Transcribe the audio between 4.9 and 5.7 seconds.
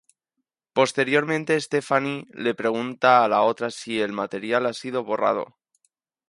borrado.